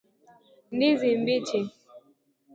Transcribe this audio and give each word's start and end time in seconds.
ndizi 0.75 1.09
mbichi 1.21 1.59